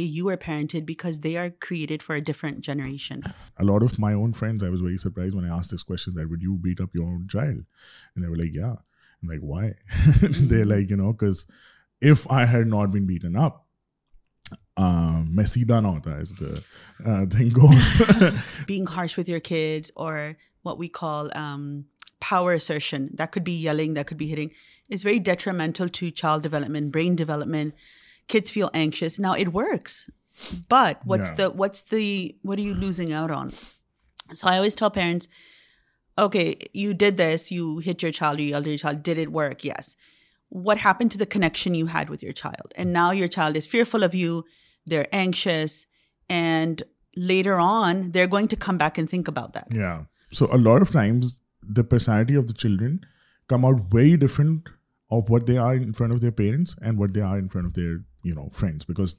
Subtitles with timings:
[0.00, 0.74] you air pair
[6.28, 6.90] view beat up
[10.48, 10.90] like
[12.66, 13.28] not beta
[22.22, 24.52] power assertion, that could be yelling, that could be hitting,
[24.88, 27.74] is very detrimental to child development, brain development.
[28.28, 29.18] Kids feel anxious.
[29.18, 30.08] Now it works,
[30.68, 33.52] but what are you losing out on?
[34.34, 35.26] So I always tell parents,
[36.16, 39.32] okay, you did this, you hit your child, you yelled at your child, did it
[39.32, 39.64] work?
[39.64, 39.96] Yes.
[40.48, 42.72] What happened to the connection you had with your child?
[42.76, 44.44] And now your child is fearful of you,
[44.86, 45.86] they're anxious,
[46.28, 46.84] and
[47.16, 49.66] later on, they're going to come back and think about that.
[49.72, 50.04] Yeah.
[50.30, 51.30] So a lot of times
[51.66, 53.06] the personality of the children
[53.48, 54.68] come out very different
[55.10, 57.66] of what they are in front of their parents and what they are in front
[57.66, 58.00] of their,
[58.52, 58.84] friends.
[58.84, 59.16] Because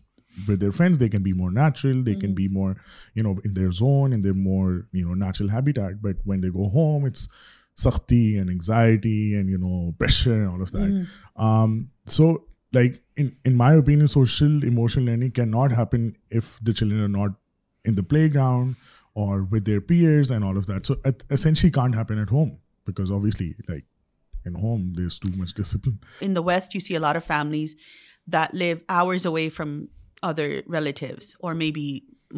[0.47, 2.01] with their friends, they can be more natural.
[2.01, 2.35] They can mm-hmm.
[2.35, 2.77] be more,
[3.15, 6.01] in their zone, in their more, natural habitat.
[6.01, 7.29] But when they go home, it's
[7.75, 10.79] sakhti and anxiety and, pressure and all of that.
[10.79, 11.41] Mm-hmm.
[11.41, 12.45] Um, so
[13.17, 17.31] in my opinion, social emotional learning cannot happen if the children are not
[17.85, 18.75] in the playground,
[19.15, 20.09] may be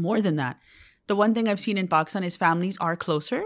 [0.01, 3.41] more than that one thing I seen in families are closer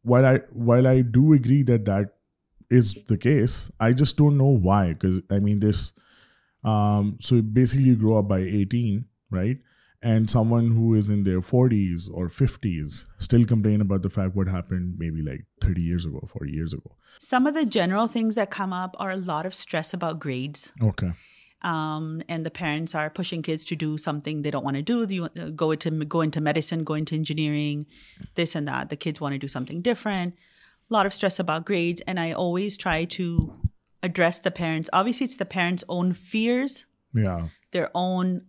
[0.04, 2.08] well I do agree that that
[2.78, 5.82] is thus I just don't know ways
[7.32, 8.98] basically grow up
[9.36, 9.62] right
[10.08, 12.66] and someone who is in forties or fact
[14.34, 18.06] within me be like thirties ago force general
[21.62, 25.06] Um, and the parents are pushing kids to do something they don't want to do.
[25.12, 27.86] You uh, go into medicine, go into engineering,
[28.36, 28.90] this and that.
[28.90, 30.34] The kids want to do something different.
[30.90, 32.00] A lot of stress about grades.
[32.02, 33.54] And I always try to
[34.02, 34.88] address the parents.
[34.92, 36.86] Obviously, it's the parents' own fears.
[37.12, 37.48] Yeah.
[37.72, 38.40] Their own,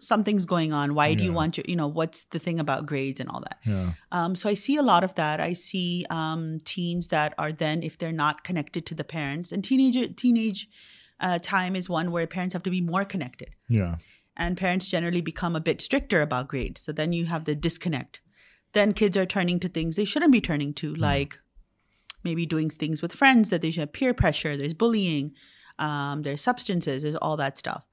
[0.00, 0.94] something's going on.
[0.94, 3.58] Why do you want your, what's the thing about grades and all that?
[3.66, 3.92] Yeah.
[4.10, 5.38] Um, so I see a lot of that.
[5.38, 9.62] I see um, teens that are then, if they're not connected to the parents, and
[9.62, 10.68] teenage
[11.24, 13.56] uh, time is one where parents have to be more connected.
[13.70, 13.96] Yeah.
[14.36, 16.82] And parents generally become a bit stricter about grades.
[16.82, 18.20] So then you have the disconnect.
[18.74, 21.00] Then kids are turning to things they shouldn't be turning to, hmm.
[21.00, 21.38] like
[22.24, 25.32] maybe doing things with friends that they should have, peer pressure, there's bullying,
[25.78, 27.84] um, there's substances, there's all that stuff.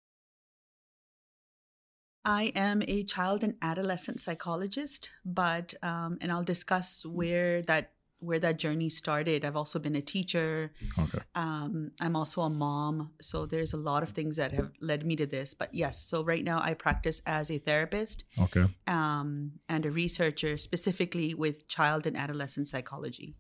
[2.26, 7.14] I am a child and adolescent psychologist, but um, and I'll discuss hmm.
[7.14, 7.88] where that
[8.22, 9.44] where that journey started.
[9.44, 10.72] I've also been a teacher.
[10.98, 11.20] Okay.
[11.36, 13.12] Um, I'm also a mom.
[13.20, 15.54] So there's a lot of things that have led me to this.
[15.56, 18.66] But yes, so right now I practice as a therapist okay.
[18.88, 23.34] um, and a researcher specifically with child and adolescent psychology.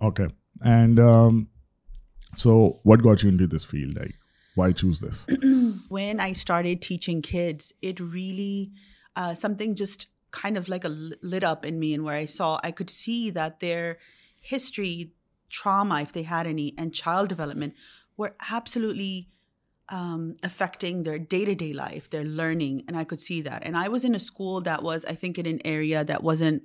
[0.00, 0.28] Okay.
[0.64, 1.48] And um,
[2.36, 3.96] so what got you into this field?
[3.98, 4.14] Like,
[4.54, 5.26] Why choose this?
[5.88, 8.70] When I started teaching kids, it really,
[9.16, 12.60] uh, something just kind of like a lit up in me and where I saw,
[12.62, 13.96] I could see that there's
[14.40, 15.12] history,
[15.48, 17.74] trauma, if they had any, and child development
[18.16, 19.28] were absolutely
[19.90, 22.84] um, affecting their day-to-day life, their learning.
[22.86, 23.62] And I could see that.
[23.64, 26.62] And I was in a school that was, I think, in an area that wasn't,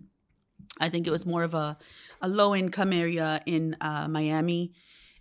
[0.79, 1.78] I think it was more of a
[2.22, 4.74] low-income area in uh, Miami.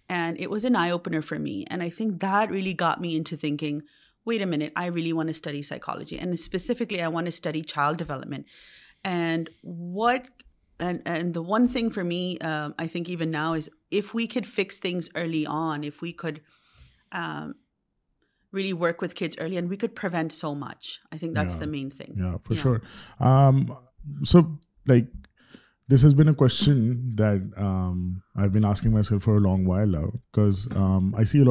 [0.08, 1.64] And it was an eye-opener for me.
[1.70, 3.82] And I think that really got me into thinking,
[4.24, 6.18] wait a minute, I really want to study psychology.
[6.18, 8.46] And specifically, I want to study child development.
[9.04, 10.26] And what
[10.84, 13.52] one thing for me I think now
[14.14, 16.02] we'd fix things already
[24.26, 24.44] sucks
[25.92, 27.18] this is been a
[29.40, 31.42] long whiles I see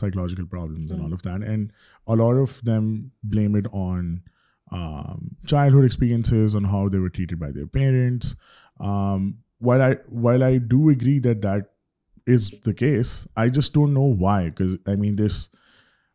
[0.00, 0.44] psychological
[3.22, 4.14] blamed on
[4.72, 8.34] Um, childhood experiences, on how they were treated by their parents.
[8.80, 11.68] Um, while I do agree that
[12.26, 14.46] is the case, I just don't know why.
[14.46, 15.50] Because I mean, this.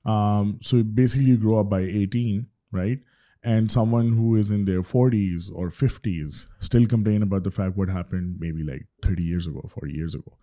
[0.03, 2.99] Um, so basically, you grow up by 18, right?
[3.43, 7.89] And someone who is in their 40s or 50s still complain about the fact what
[7.89, 10.37] happened maybe like 30 years ago, 40 years ago.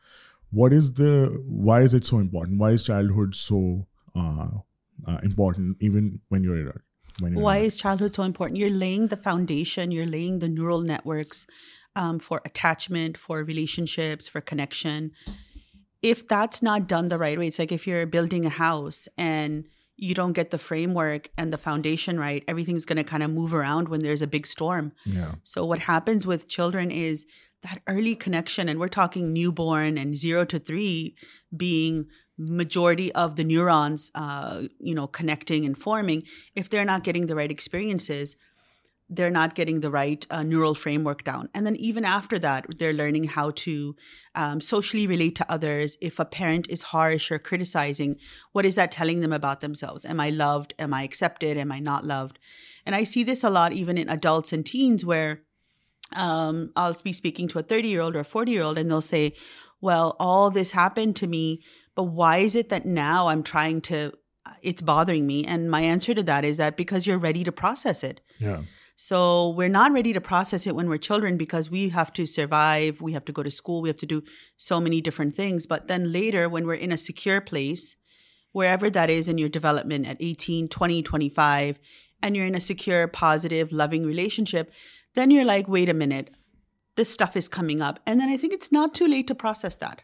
[0.50, 2.58] Why is it so important?
[2.58, 3.86] Why is childhood so
[4.16, 4.48] uh,
[5.06, 6.76] uh, important even when you're adult?
[7.20, 7.66] When you're Why not.
[7.66, 8.58] Is childhood so important?
[8.58, 11.46] You're laying the foundation, you're laying the neural networks
[11.96, 15.12] um, for attachment, for relationships, for connection.
[16.02, 19.64] If that's not done the right way, it's like if you're building a house and
[19.96, 23.52] you don't get the framework and the foundation right, everything's going to kind of move
[23.52, 24.92] around when there's a big storm.
[25.04, 25.34] Yeah.
[25.42, 27.26] So what happens with children is
[27.64, 31.16] that early connection, and we're talking newborn and 0 to 3
[31.56, 32.08] being
[32.38, 34.62] majority of the neurons, uh,
[35.10, 36.22] connecting and forming,
[36.54, 38.36] if they're not getting the right experiences,
[39.10, 41.48] they're not getting the right uh, neural framework down.
[41.54, 43.96] And then even after that, they're learning how to
[44.34, 45.96] um, socially relate to others.
[46.02, 48.18] If a parent is harsh or criticizing,
[48.52, 50.04] what is that telling them about themselves?
[50.04, 50.74] Am I loved?
[50.78, 51.56] Am I accepted?
[51.56, 52.38] Am I not loved?
[52.84, 55.42] And I see this a lot even in adults and teens where
[56.14, 59.32] um, I'll be speaking to a 30-year-old or a 40-year-old and they'll say,
[59.80, 61.62] well, all this happened to me
[61.98, 64.12] but why is it that now I'm trying to,
[64.46, 65.44] uh, it's bothering me?
[65.44, 68.20] And my answer to that is that because you're ready to process it.
[68.38, 68.62] Yeah.
[68.94, 73.00] So we're not ready to process it when we're children because we have to survive,
[73.00, 74.22] we have to go to school, we have to do
[74.56, 75.66] so many different things.
[75.66, 77.96] But then later when we're in a secure place,
[78.52, 81.80] wherever that is in your development at 18, 20, 25,
[82.22, 84.70] and you're in a secure, positive, loving relationship,
[85.16, 86.30] then you're like, wait a minute,
[86.94, 87.98] this stuff is coming up.
[88.06, 89.96] And then I think it's not too late to process that.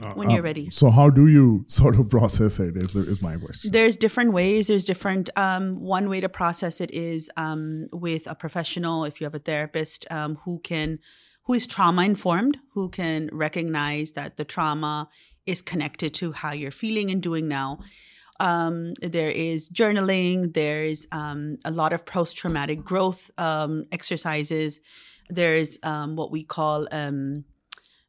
[0.00, 0.68] Uh, when you're uh, ready.
[0.70, 3.70] So how do you sort of process it is my question.
[3.70, 4.66] There's different ways.
[4.66, 9.26] There's different, um, one way to process it is um, with a professional, if you
[9.26, 10.60] have a therapist um, who
[11.54, 15.08] is trauma informed, who can recognize that the trauma
[15.46, 17.78] is connected to how you're feeling and doing now.
[18.40, 20.52] There is journaling.
[20.52, 24.80] There's a lot of post-traumatic growth exercises.
[25.38, 26.88] There's what we call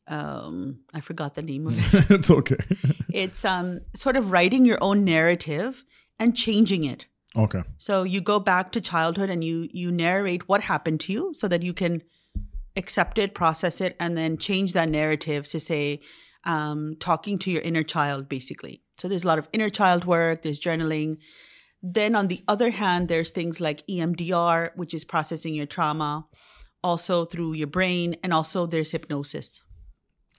[0.07, 2.09] um, I forgot the name of it.
[2.11, 2.57] It's okay.
[3.13, 5.83] It's um, sort of writing your own narrative
[6.19, 7.05] and changing it.
[7.35, 7.63] Okay.
[7.77, 11.61] So you go back to childhood and you narrate what happened to you so that
[11.61, 12.01] you can
[12.75, 16.01] accept it, process it, and then change that narrative to say,
[16.45, 18.81] um, talking to your inner child, basically.
[18.97, 21.17] So there's a lot of inner child work, there's journaling.
[21.83, 26.27] Then on the other hand, there's things like EMDR, which is processing your trauma,
[26.83, 29.55] also through your brain, and also there's hypnosis.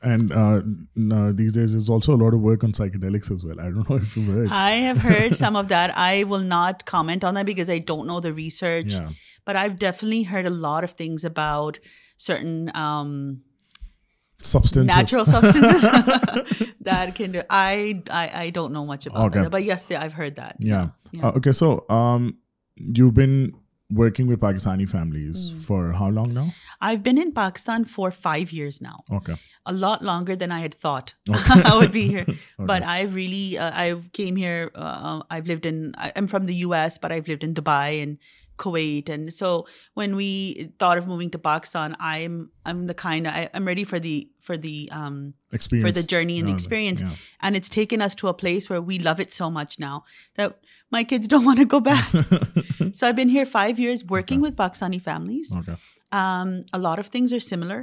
[0.02, 0.62] And uh,
[0.94, 3.58] no, these days, there's also a lot of work on psychedelics as well.
[3.60, 4.50] I don't know if you've heard.
[4.50, 5.96] I have heard some of that.
[5.96, 8.94] I will not comment on that because I don't know the research.
[8.94, 9.10] Yeah.
[9.44, 11.80] But I've definitely heard a lot of things about
[12.16, 13.42] certain um,
[14.40, 15.82] substances, natural substances
[16.82, 17.42] that can do.
[17.50, 19.42] I, I I don't know much about okay.
[19.44, 19.50] that.
[19.50, 20.56] But yes, I've heard that.
[20.60, 20.90] Yeah.
[21.10, 21.26] yeah.
[21.28, 21.52] Uh, okay.
[21.52, 22.38] So um,
[22.76, 23.52] you've been
[23.90, 25.58] working with Pakistani families mm.
[25.60, 26.52] for how long now?
[26.80, 29.02] I've been in Pakistan for five years now.
[29.10, 29.34] Okay.
[29.72, 31.14] a lot longer than I had thought
[31.72, 32.26] I would be here.
[32.72, 33.86] But I've really, uh, I
[34.19, 38.19] came here, uh, uh, I'm from the US, but I've lived in Dubai and
[38.64, 39.10] Kuwait.
[39.14, 39.50] And so
[39.94, 40.30] when we
[40.78, 41.96] thought of moving to Pakistan,
[42.69, 45.19] I'm the kind of, I'm ready for the um,
[46.14, 47.04] journey and the experience.
[47.06, 47.20] Yeah.
[47.40, 50.04] And it's taken us to a place where we love it so much now
[50.40, 50.58] that
[50.99, 52.18] my kids don't want to go back.
[53.00, 55.54] So I've been here 5 years working with Pakistani families.
[56.18, 57.82] Um, a lot of things are similar.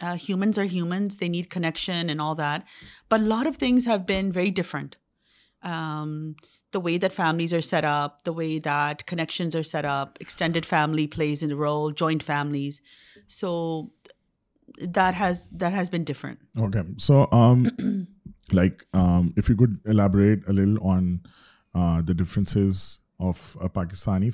[0.00, 2.06] Humans are they need connection
[3.28, 4.94] lot of things have very different
[6.84, 11.44] way that families are set up way that connections are set up extended family plays
[13.40, 13.50] so
[14.80, 17.06] that has that has been different
[18.54, 20.50] like elaborate
[23.26, 24.30] of Pakistani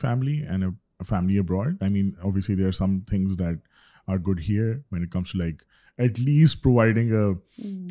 [4.11, 5.62] are good here wins to like
[6.00, 7.12] at least providing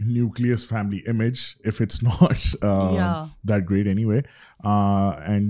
[0.07, 1.39] nucleus family image
[2.03, 2.47] not
[3.49, 3.87] that great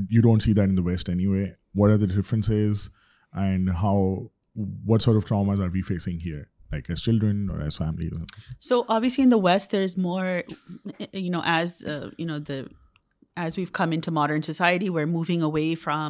[0.10, 1.10] you don't see that best
[1.78, 2.90] halves
[3.44, 4.16] and how
[4.88, 5.50] what from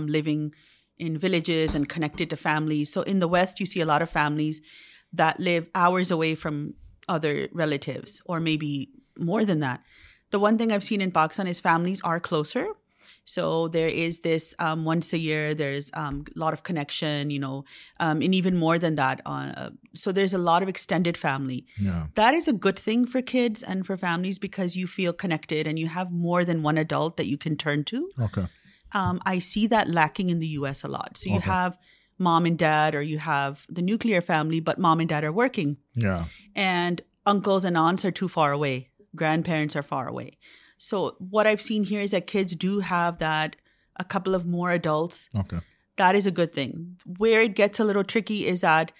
[0.09, 0.49] living
[0.99, 2.91] in villages and connected to families.
[2.91, 4.61] So in the West, you see a lot of families
[5.13, 6.73] that live hours away from
[7.07, 9.81] other relatives, or maybe more than that.
[10.31, 12.67] The one thing I've seen in Pakistan is families are closer.
[13.23, 17.63] So there is this um, once a year, there's um, a lot of connection, um,
[17.99, 19.21] and even more than that.
[19.25, 21.65] Uh, so there's a lot of extended family.
[21.77, 22.07] Yeah.
[22.15, 25.77] That is a good thing for kids and for families because you feel connected and
[25.77, 28.09] you have more than one adult that you can turn to.
[28.19, 28.47] Okay.
[28.93, 31.17] Um, I see that lacking in the US a lot.
[31.17, 31.77] So you have
[32.17, 35.77] mom and dad, or you have the nuclear family, but mom and dad are working.
[35.93, 36.25] Yeah.
[36.55, 38.89] And uncles and aunts are too far away.
[39.15, 40.37] Grandparents are far away.
[40.77, 43.55] So what I've seen here is that kids do have that,
[43.99, 45.27] a couple of more adults.
[45.37, 45.57] Okay.
[45.97, 46.97] That is a good thing.
[47.17, 48.91] Where it gets a little tricky is that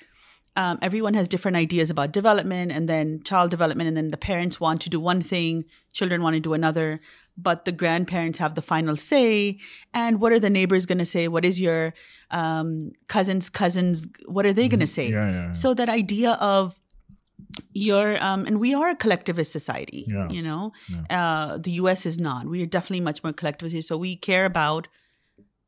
[0.56, 4.60] um, everyone has different ideas about development, and then child development, and then the parents
[4.60, 7.00] want to do one thing, children want to do another
[7.38, 9.60] but the grandparents have the final say.
[9.94, 11.28] And what are the neighbors going to say?
[11.28, 11.94] What is your
[12.32, 14.02] um, cousins?
[14.26, 15.12] What are they going to mm-hmm.
[15.12, 15.12] say?
[15.12, 15.52] Yeah.
[15.54, 16.80] So that idea of
[17.74, 20.72] your um, and we are a collectivist society, you know.
[21.10, 22.06] Uh, the U.S.
[22.06, 22.46] is not.
[22.46, 23.88] We are definitely much more collectivist.
[23.88, 24.88] So we care about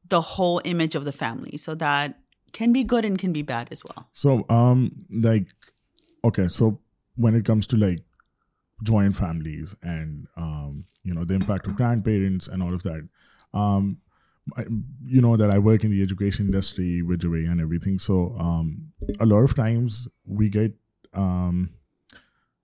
[0.08, 1.56] the whole image of the family.
[1.58, 2.20] So that
[2.52, 4.10] can be good and can be bad as well.
[4.14, 5.06] So um,
[6.48, 6.80] so
[7.16, 8.02] when it comes to like
[8.84, 13.08] joint families and the impact of grandparents and all of that.
[13.54, 13.98] Um,
[15.06, 18.00] you know that I work in the education industry with Jawai and everything.
[18.00, 20.74] So um, a lot of times we get,
[21.14, 21.70] um,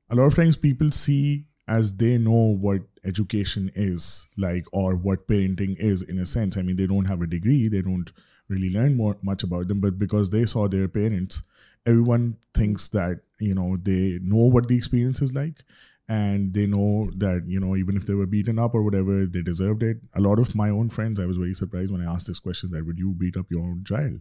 [0.10, 5.28] a lot of times people see as they know what education is like, or what
[5.28, 6.58] parenting is in a sense.
[6.58, 7.68] I mean, they don't have a degree.
[7.68, 8.12] They don't
[8.50, 11.42] really learn much about them, but because they saw their parents,
[11.86, 15.66] everyone thinks that, they know what the experience is like.
[16.14, 16.80] And they know
[17.22, 20.56] that you know even if they were beaten up whatever they deserved it a lot of
[20.56, 23.14] my own friends I was very surprised when I as this question that would you
[23.22, 24.20] beat up your own child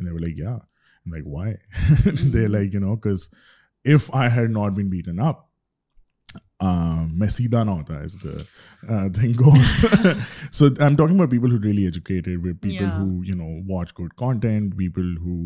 [0.00, 0.56] and like yeah
[1.12, 3.28] like why they like you know cause
[3.94, 4.72] if I had not
[5.08, 5.40] beaten up
[7.18, 8.36] میں سیدھا نہ ہوتا ہے
[11.30, 15.36] people who really educated people who you know watch good content people who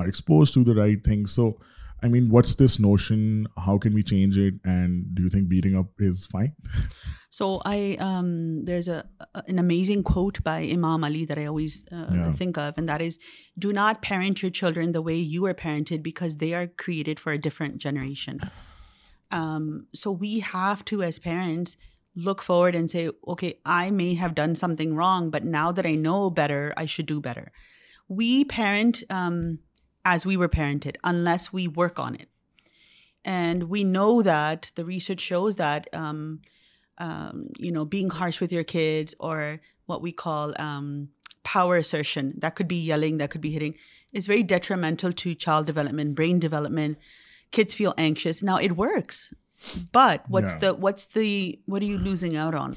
[0.00, 1.50] are expose to the right thing so
[2.04, 3.48] I mean, what's this notion?
[3.56, 4.54] How can we change it?
[4.62, 6.52] And do you think beating up is fine?
[7.30, 9.04] So um, there's an
[9.48, 13.18] amazing quote by Imam Ali that I always uh, think of, and that is,
[13.58, 17.32] do not parent your children the way you were parented, because they are created for
[17.32, 18.38] a different generation.
[19.30, 21.78] Um, so we have to, as parents,
[22.14, 25.94] look forward and say, okay, I may have done something wrong, but now that I
[25.94, 27.50] know better, I should do better.
[28.08, 29.60] We parent um,
[30.04, 32.28] as we were parented unless we work on it.
[33.24, 36.42] And we know that the research shows that, um,
[36.98, 37.50] um,
[37.88, 41.08] being harsh with your kids or what we call um,
[41.42, 43.74] power assertion, that could be yelling, that could be hitting,
[44.12, 46.98] is very detrimental to child development, brain development.
[47.50, 48.42] Kids feel anxious.
[48.42, 49.32] Now it works,
[49.90, 52.76] but what are you losing out on?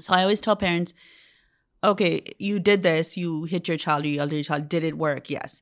[0.00, 0.94] So I always tell parents,
[1.84, 4.68] okay, you did this, you hit your child, you yelled at your child.
[4.68, 5.28] Did it work?
[5.28, 5.60] Yes.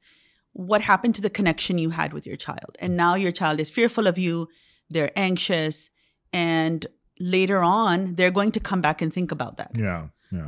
[0.71, 4.07] What happen the connection you had with your child and نا your child is fearful
[4.07, 4.45] if you
[4.95, 5.89] they are anxious
[6.43, 6.85] and
[7.33, 9.79] لیرر on they are going to come back and think about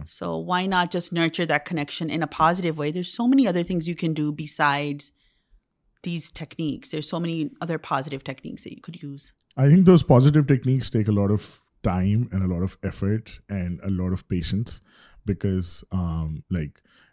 [0.08, 2.22] so why not just nurture that connection in
[2.64, 4.14] a way they are so many other things you can
[4.54, 5.02] side
[6.04, 6.94] these techniques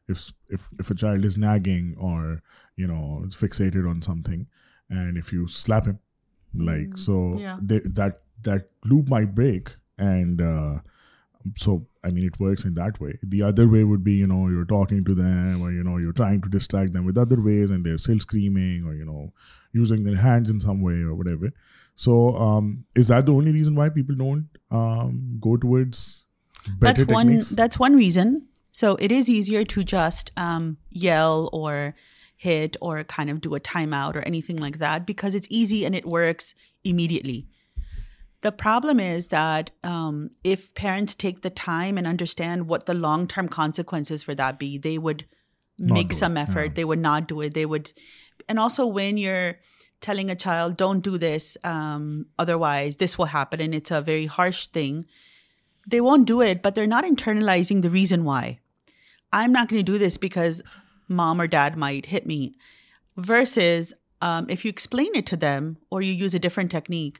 [0.08, 2.42] if a child is nagging or,
[2.76, 4.48] you know, fixated on something,
[4.90, 6.00] and if you slap him,
[6.56, 9.76] like, mm, that loop might break.
[9.98, 10.80] And uh,
[11.56, 13.18] so, I mean, it works in that way.
[13.24, 16.14] The other way would be, you know, you're talking to them, or, you know, you're
[16.14, 19.34] trying to distract them with other ways, and they're still screaming, or, you know,
[19.72, 21.50] using their hands in some way or whatever.
[21.96, 26.26] So um, is that the only reason why people don't um, go towards
[26.80, 27.50] better techniques?
[27.50, 28.42] That's one reason.
[28.74, 31.96] So it is easier to just um, yell or
[32.36, 35.96] hit or kind of do a timeout or anything like that because it's easy and
[35.96, 37.48] it works immediately.
[38.42, 43.48] The problem is that um, if parents take the time and understand what the long-term
[43.48, 45.26] consequences for that be, they would
[45.78, 46.66] make some effort.
[46.66, 46.76] Yeah.
[46.76, 47.54] They would not do it.
[47.54, 47.94] They would,
[48.50, 49.60] and also when you're
[50.02, 54.26] telling a child, don't do this, um, otherwise this will happen, and it's a very
[54.26, 55.06] harsh thing,
[55.88, 58.52] they won't do it, but they're not internalizing the reason why.
[59.34, 60.62] I'm not going to do this because
[61.10, 62.56] mom or dad might hit me.
[63.18, 67.20] Versus um, if you explain it to them or you use a different technique,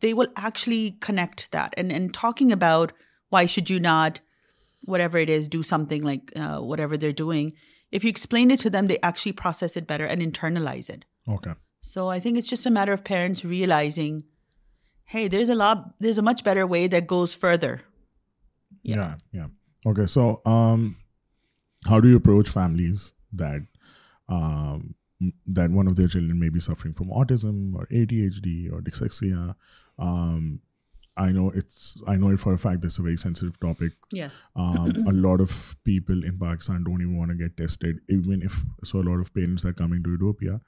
[0.00, 1.74] they will actually connect that.
[1.76, 2.92] And talking about
[3.30, 4.20] why should you not,
[4.84, 7.54] whatever it is, do something like uh, whatever they're doing.
[7.90, 11.04] If you explain it to them, they actually process it better and internalize it.
[11.28, 11.54] Okay.
[11.80, 14.24] So I think it's just a matter of parents realizing,
[15.06, 17.80] hey, there's a much better way that goes further.
[18.82, 19.16] Yeah.
[19.86, 20.06] Okay.
[20.06, 20.92] So um,
[21.88, 23.66] how do you approach families that
[24.28, 24.94] um,
[25.46, 29.54] that one of their children may be suffering from autism or ADHD or dyslexia?
[29.98, 30.60] Um,
[31.16, 33.92] I know for a fact it's a very sensitive topic.
[34.10, 34.36] Yes.
[34.56, 38.52] Um, a lot of people in Pakistan don't even want to get tested, even if
[38.82, 38.98] so.
[38.98, 40.60] A lot of parents are coming to Ethiopia.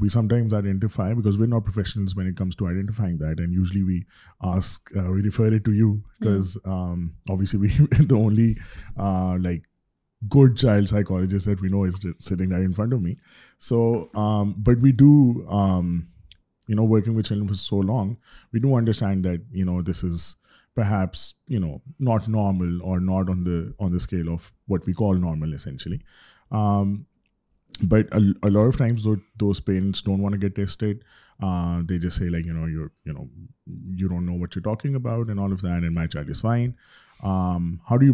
[0.00, 3.84] We sometimes identify because we're not professionals when it comes to identifying that, and usually
[3.84, 4.06] we
[4.42, 7.08] ask, uh, we refer it to you because hmm.
[7.28, 7.68] obviously
[8.08, 8.56] the only
[8.96, 9.62] uh, like
[10.28, 13.16] good child psychologist that we know is sitting right in front of me.
[13.58, 16.08] So, um, but we do, um,
[16.68, 18.16] working with children for so long,
[18.52, 19.40] we do understand that,
[19.84, 20.36] this is
[20.74, 26.00] perhaps, not normal or not on the scale of what we call normal, essentially.
[26.50, 27.06] Um,
[27.82, 29.06] but a lot of times
[29.36, 31.04] those parents don't want to get tested.
[31.42, 35.82] Uh, they just say you don't know what you're talking about and all of that,
[35.82, 36.74] and my child is fine.
[37.22, 38.10] How's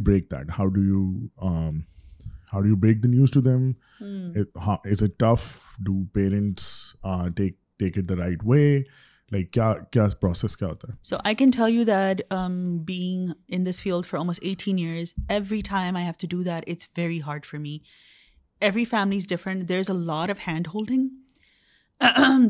[18.91, 19.29] families
[19.69, 21.09] there is a lot of hand holding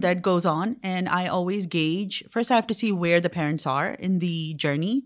[0.02, 5.00] that goes on and always gauge first see where parents are in the journey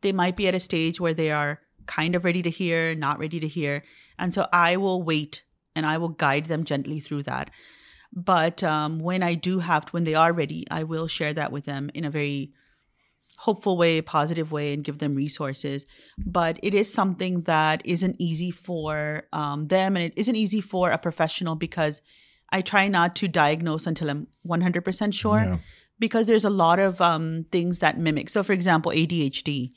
[0.00, 3.18] they might be at a stage where they are kind of ready to hear, not
[3.18, 3.82] ready to hear.
[4.18, 5.44] And so I will wait
[5.74, 7.50] and I will guide them gently through that.
[8.12, 12.52] But um, when they are ready, I will share that with them in a very
[13.40, 15.86] hopeful way, positive way, and give them resources.
[16.16, 20.90] But it is something that isn't easy for um, them, and it isn't easy for
[20.90, 22.00] a professional, because
[22.50, 25.60] I try not to diagnose until I'm 100% sure,
[25.98, 28.30] because there's a lot of um, things that mimic.
[28.30, 29.74] So for example, ADHD,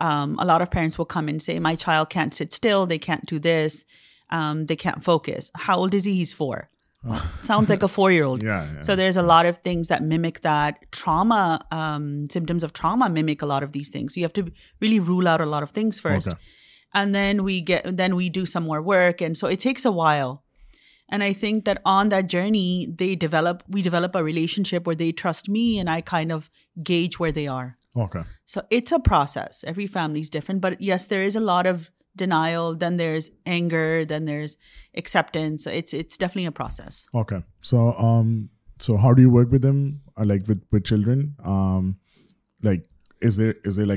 [0.00, 3.38] a lot of parents who come say see my child can't it still they can to
[3.48, 3.82] this
[4.68, 6.56] they cooks how all these has for
[7.46, 8.38] sounds like a for your
[8.86, 11.40] so there is a lot of things the me make drama
[12.32, 15.44] symptoms of trauma me maker of these things you have to believe rule are a
[15.50, 16.28] lot of things first
[16.94, 20.30] and then wait then we do some more work and so it takes a while
[21.12, 24.26] and I think that on that journey they develop we develop a
[24.70, 26.48] relationship where trust me and I kind of
[26.88, 30.22] gauge where they're okay so it's as family
[30.62, 31.36] but yes there is
[32.26, 34.44] denial then there anger then there
[35.70, 36.46] is
[37.62, 37.90] so
[38.84, 39.64] so how do you work with
[40.26, 41.30] like what children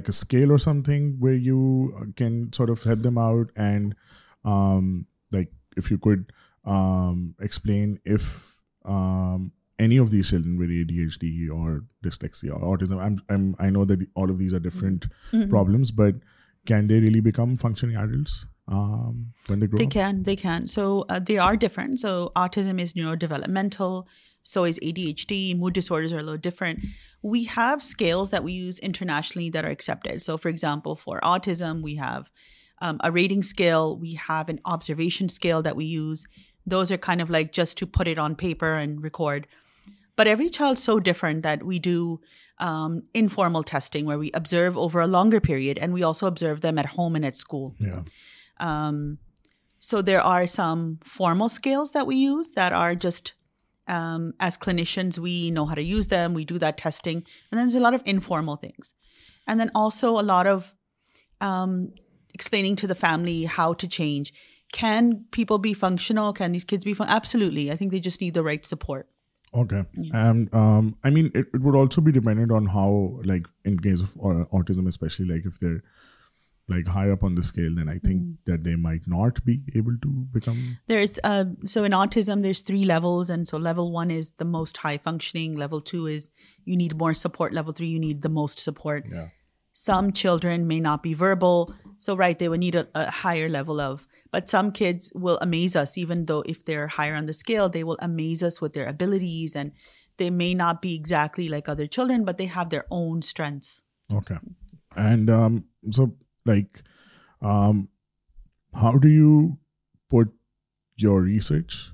[0.10, 0.68] scale or
[3.16, 3.94] out and
[5.34, 6.08] like
[7.46, 7.96] explain
[9.78, 10.36] developmental
[30.20, 32.22] so for example for autism we have
[33.16, 36.26] reading scale we have an observation scale that we use
[36.72, 39.46] those or kind of like just to for it on paper and record
[40.16, 42.20] But every child's so different that we do
[42.60, 46.78] um, informal testing where we observe over a longer period, and we also observe them
[46.78, 47.76] at home and at school.
[47.80, 48.04] Yeah.
[48.60, 49.18] Um,
[49.80, 53.34] so there are some formal scales that we use that are just,
[53.88, 56.34] um, as clinicians, we know how to use them.
[56.34, 57.18] We do that testing.
[57.52, 58.94] And then there's a lot of informal things.
[59.48, 60.74] And then also a lot of
[62.34, 64.34] explaining to the family how to change.
[64.72, 66.34] Can people be functional?
[66.34, 67.16] Can these kids be functional?
[67.16, 67.72] Absolutely.
[67.72, 69.04] I think they just need the right support.
[69.56, 70.30] okay yeah.
[70.30, 74.02] and um i mean it, it would also be dependent on how like in case
[74.02, 75.84] of uh, autism especially like if they're
[76.68, 78.36] like high up on the scale then i think mm.
[78.46, 82.86] that they might not be able to become there's uh so in autism there's three
[82.86, 86.32] levels and so level one is the most high functioning level two is
[86.66, 89.28] you need more support level three you need the most support yeah
[90.68, 92.42] may not be verbal so right
[93.52, 93.96] lower
[95.42, 99.72] on the scale with their abilities and
[100.20, 103.64] they may not be exactly like other children but they have their own strength
[108.82, 109.48] how do you
[110.10, 110.24] pour
[111.26, 111.94] researcher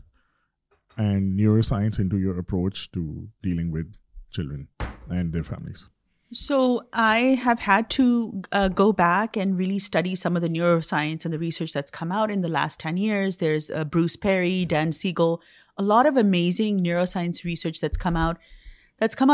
[6.34, 11.26] So I have had to uh, go back and really study some of the neuroscience
[11.26, 13.38] and the research that's come out in the last 10 years.
[13.38, 15.42] There's uh, Bruce Perry, Dan Siegel,
[15.78, 18.40] a lot of amazing neuroscience research that's come out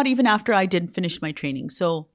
[0.07, 1.69] even after I didn't finish my training.
[1.69, 2.07] So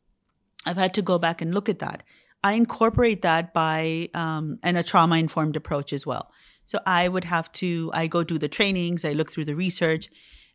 [0.66, 2.02] I've had to go back and look at that.
[2.42, 6.32] I incorporate that by and um, a trauma-informed approach as well.
[6.64, 10.10] So I go do the trainings, I look through the research,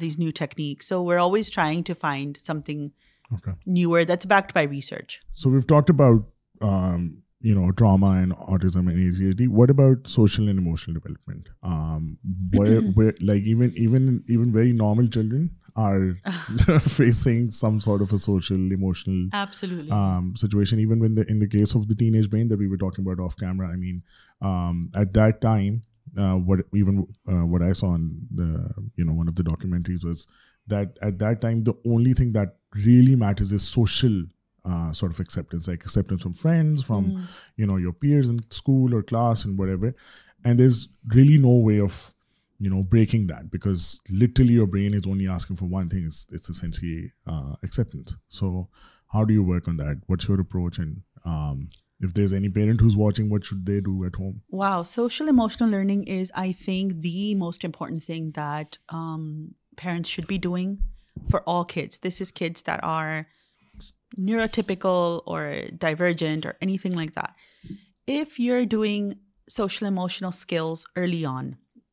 [0.00, 2.60] these new technique so we're trying to find
[15.72, 16.74] social
[20.36, 21.10] situation
[21.50, 23.44] case of the teenage been the B V talk key
[29.44, 30.26] documentaries was
[30.70, 34.22] that at that time only thing that really matters a social
[34.94, 36.84] sort often
[38.00, 38.30] peers
[38.66, 39.86] or classroom
[40.44, 40.68] and their
[41.14, 41.98] really no way of
[42.68, 43.26] brain
[43.72, 43.96] is
[56.34, 57.66] I think the most
[58.36, 58.78] that
[59.80, 60.74] parents should be doing
[61.32, 63.08] for kids that are
[64.18, 65.40] neurotypical or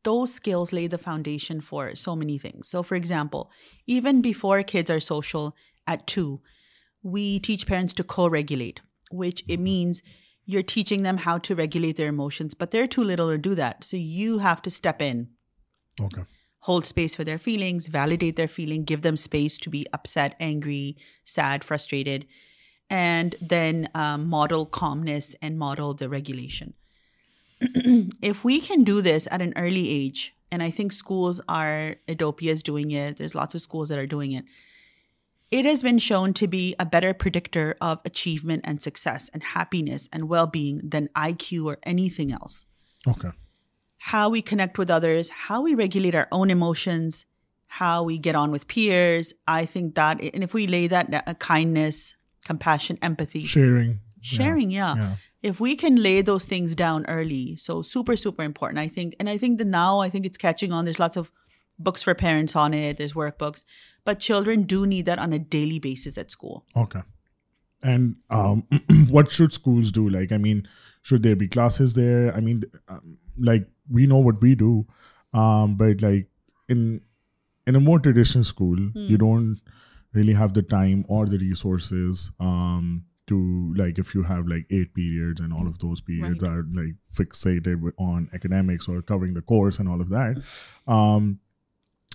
[0.03, 2.67] those skills lay the foundation for so many things.
[2.69, 3.51] So for example,
[3.85, 5.55] even before kids are social
[5.87, 6.41] at 2,
[7.03, 9.63] we teach parents to co-regulate, which it mm-hmm.
[9.63, 10.03] means
[10.45, 13.83] you're teaching them how to regulate their emotions, but they're too little to do that.
[13.83, 15.29] So you have to step in,
[16.59, 20.97] hold space for their feelings, validate their feeling, give them space to be upset, angry,
[21.23, 22.25] sad, frustrated,
[22.89, 26.67] and then um, model calmness and model the regulation.
[28.21, 32.49] if we can do this at an early age, and I think schools are, Edopia
[32.49, 34.45] is doing it, there's lots of schools that are doing it,
[35.51, 40.07] it has been shown to be a better predictor of achievement and success and happiness
[40.13, 42.65] and well-being than IQ or anything else.
[43.07, 43.31] Okay.
[43.97, 47.25] How we connect with others, how we regulate our own emotions,
[47.67, 49.33] how we get on with peers.
[49.47, 52.15] I think that, and if we lay that uh, kindness,
[52.45, 53.43] compassion, empathy.
[53.43, 53.99] Sharing.
[54.21, 58.87] Sharing, yeah if we can lay those things down early, so super, super important, I
[58.87, 59.15] think.
[59.19, 60.85] And I think that now, I think it's catching on.
[60.85, 61.31] There's lots of
[61.77, 62.97] books for parents on it.
[62.97, 63.63] There's workbooks.
[64.03, 66.65] But children do need that on a daily basis at school.
[66.75, 67.01] Okay.
[67.81, 68.67] And um,
[69.09, 70.09] what should schools do?
[70.09, 70.67] Like, I mean,
[71.03, 72.35] should there be classes there?
[72.35, 74.85] I mean, um, like, we know what we do.
[75.33, 76.27] Um, but like
[76.67, 77.01] in
[77.67, 78.97] a more traditional school, hmm.
[78.97, 79.61] you don't
[80.13, 82.31] really have the time or the resources
[83.29, 84.15] that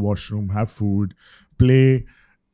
[0.32, 1.12] washroom have food
[1.58, 1.80] play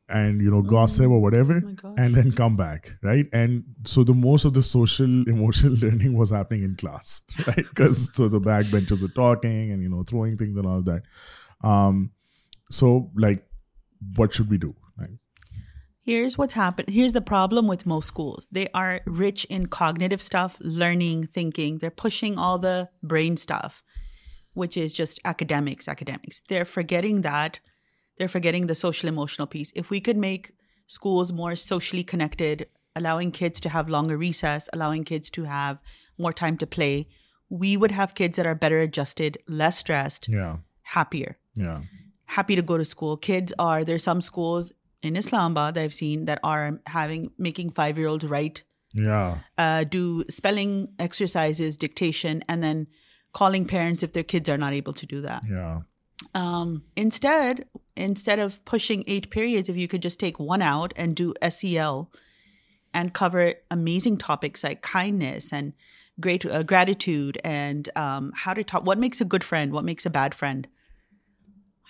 [0.09, 3.25] and gossip or whatever, oh and then come back, right?
[3.33, 7.55] And so the most of the social emotional learning was happening in class, right?
[7.55, 11.03] Because so the backbenchers were talking and throwing things and all that.
[11.61, 12.11] Um,
[12.71, 13.45] so like,
[14.15, 14.75] what should we do?
[14.97, 15.17] Right?
[16.01, 16.89] Here's what's happened.
[16.89, 18.47] Here's the problem with most schools.
[18.51, 21.79] They are rich in cognitive stuff, learning, thinking.
[21.79, 23.83] They're pushing all the brain stuff,
[24.53, 25.85] which is just academics.
[26.47, 27.59] They're forgetting that
[28.43, 29.09] forgetting the social
[30.15, 30.47] make
[30.89, 32.63] اسکوز more socially connected
[36.69, 36.95] play
[37.59, 39.21] we would have kid are just
[39.59, 40.29] less raised
[40.95, 41.61] happier
[42.37, 44.63] happiness are there some school
[45.57, 48.59] Islamabad seen that working five write
[49.93, 52.39] to spelling exercise dictation
[54.13, 54.91] kids are not able
[56.37, 57.65] Um, instead
[58.39, 62.11] of pushing 8 periods, if you could just take one out and do SEL
[62.93, 65.73] and cover amazing topics like kindness and
[66.23, 70.11] uh, gratitude and um, how to talk, what makes a good friend, what makes a
[70.11, 70.67] bad friend,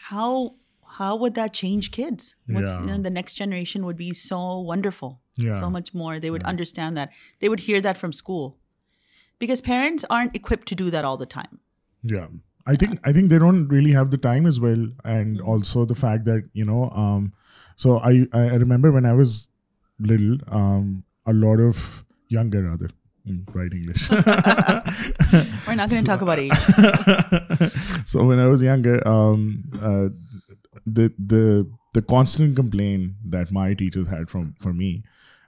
[0.03, 0.55] how
[0.97, 2.33] would that change kids?
[2.47, 5.19] The next generation would be so wonderful,
[5.59, 6.21] so much more.
[6.21, 7.09] They would understand that.
[7.41, 8.57] They would hear that from school
[9.39, 11.59] because parents aren't equipped to do that all the time.
[12.01, 12.27] Yeah.
[12.67, 15.49] I think they don't really have the time as well, and mm-hmm.
[15.49, 16.49] also the fact that
[16.93, 17.31] um,
[17.77, 19.49] so I remember when I was
[19.99, 22.89] little, um, a lot of younger rather.
[23.51, 24.09] Right, English.
[24.11, 27.71] We're not going to talk about age.
[28.05, 30.07] So when I was younger, um, uh,
[30.85, 35.03] the constant complaint that my teachers had for me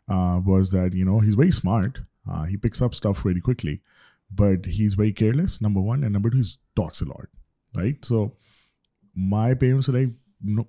[0.10, 2.02] uh, was that he's very smart.
[2.30, 3.82] Uh, he picks up stuff really quickly,
[4.32, 7.28] but he's very careless, number one, and number two, he talks a lot,
[7.76, 8.04] right?
[8.06, 8.36] So
[9.16, 10.10] my parents were like,
[10.44, 10.68] no,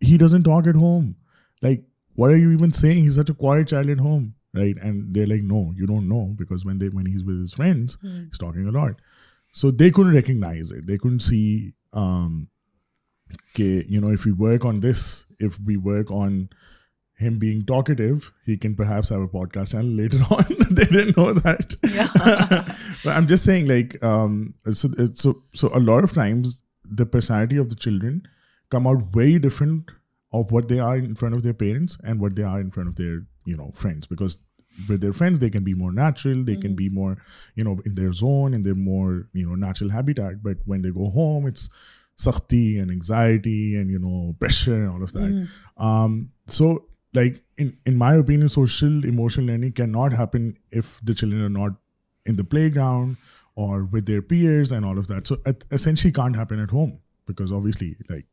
[0.00, 1.16] he doesn't talk at home.
[1.62, 3.04] Like, what are you even saying?
[3.04, 4.76] He's such a quiet child at home, right?
[4.76, 8.24] And they're like, no, you don't know, because when he's with his friends, hmm.
[8.26, 8.96] he's talking a lot.
[9.52, 10.86] So they couldn't recognize it.
[10.86, 12.48] They couldn't see, um,
[13.56, 16.50] if we work on this, if we work on
[17.16, 20.44] him being talkative, he can perhaps have a podcast channel later on.
[20.70, 21.74] They didn't know that.
[21.92, 22.74] Yeah.
[23.04, 27.76] But I'm just saying, like, um, so a lot of times the personality of the
[27.76, 28.22] children
[28.70, 29.90] come out very different
[30.32, 32.88] of what they are in front of their parents and what they are in front
[32.88, 33.22] of their,
[33.74, 34.38] friends, because
[34.88, 36.42] with their friends, they can be more natural.
[36.42, 36.88] They can mm-hmm.
[36.88, 37.18] be more,
[37.56, 40.42] in their zone, in their more, natural habitat.
[40.42, 41.70] But when they go home, it's
[42.16, 43.90] sakhti and anxiety and,
[44.40, 45.30] pressure and all of that.
[45.30, 45.82] Mm-hmm.
[45.82, 46.82] Um, so
[47.14, 51.72] like in my opinion, social emotional learning cannot happen if the children are not
[52.26, 53.16] in the playground
[53.54, 55.26] or with their peers and all of that.
[55.28, 58.26] So it essentially can't happen at home, because obviously, like,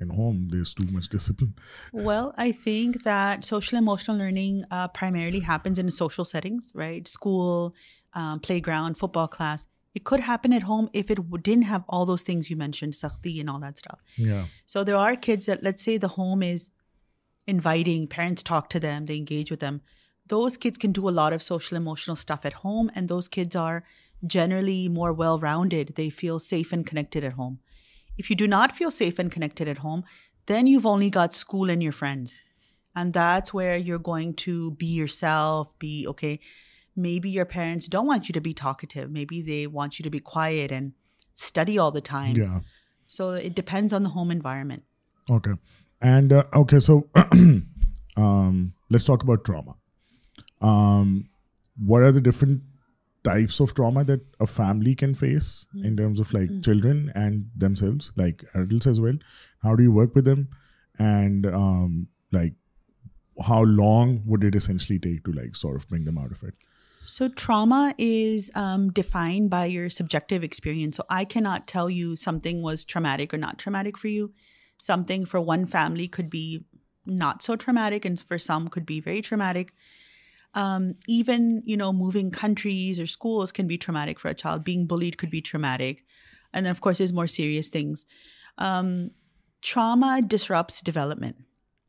[0.00, 1.54] in home, there's too much discipline.
[1.92, 7.08] Well, I think that social emotional learning uh, primarily happens in social settings, right?
[7.08, 7.74] School,
[8.12, 9.66] um, playground, football class.
[9.94, 13.40] It could happen at home if it didn't have all those things you mentioned, sakhti
[13.40, 14.00] and all that stuff.
[14.16, 14.44] Yeah.
[14.66, 16.66] So there are kids that, let's say the home is
[17.48, 19.80] inviting, parents talk to them, they engage with them.
[20.26, 23.56] Those kids can do a lot of social emotional stuff at home, and those kids
[23.56, 23.84] are
[24.26, 25.94] generally more well-rounded.
[25.96, 27.60] They feel safe and connected at home.
[28.18, 30.04] If you do not feel safe and connected at home,
[30.46, 32.40] then you've only got school and your friends.
[32.94, 36.40] And that's where you're going to be yourself, be okay.
[36.96, 39.10] Maybe your parents don't want you to be talkative.
[39.10, 40.92] Maybe they want you to be quiet and
[41.34, 42.36] study all the time.
[42.36, 42.60] Yeah.
[43.06, 44.82] So it depends on the home environment.
[45.30, 45.54] Okay.
[46.00, 47.08] And uh, okay, so
[48.16, 49.74] um, let's talk about trauma.
[50.60, 51.28] Um,
[51.76, 52.62] what are the different
[53.24, 55.84] types of trauma that a family can face hmm.
[55.84, 56.60] in terms of like hmm.
[56.60, 59.14] children and themselves, like adults as well?
[59.62, 60.48] How do you work with them?
[60.98, 62.54] And um, like
[63.46, 66.54] how long would it essentially take to like sort of bring them out of it?
[67.06, 68.50] So trauma is
[68.92, 70.96] defined by your subjective experience.
[70.96, 74.32] So I cannot tell you something was traumatic or not traumatic for you
[74.78, 76.64] something for one family could be
[77.04, 79.72] not so traumatic and for some could be very traumatic.
[80.54, 84.64] Um, even, moving countries or schools can be traumatic for a child.
[84.64, 86.04] Being bullied could be traumatic.
[86.52, 88.06] And then, of course, there's more serious things.
[88.56, 89.10] Um,
[89.60, 91.36] trauma disrupts development.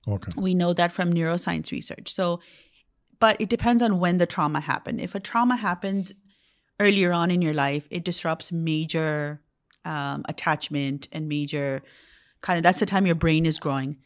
[0.07, 0.31] Okay.
[0.35, 2.13] We know that from neuroscience research.
[2.13, 2.41] So,
[3.19, 5.01] but it depends on when the trauma happened.
[5.01, 6.13] If a trauma happens
[6.79, 9.41] earlier on in your life, it disrupts major
[9.85, 11.81] um, attachment and major
[12.41, 13.97] kind of that's the time your brain is growing.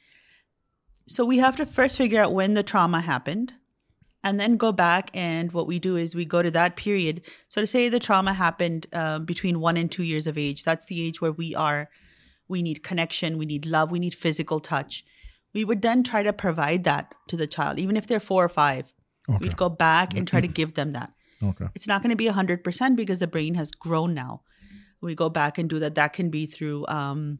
[1.07, 3.53] So we have to first figure out when the trauma happened
[4.23, 7.25] and then go back, and what we do is we go to that period.
[7.49, 10.85] So to say the trauma happened um, between 1 and 2 years of age, that's
[10.85, 15.03] the age where we need connection, we need love, we need physical touch.
[15.53, 18.47] We would then try to provide that to the child, even if they're 4 or
[18.47, 18.93] 5.
[19.29, 19.37] Okay.
[19.41, 21.11] We'd go back and try to give them that.
[21.43, 21.67] Okay.
[21.75, 24.43] It's not going to be 100% because the brain has grown now.
[25.01, 25.95] We go back and do that.
[25.95, 27.39] That can be through um,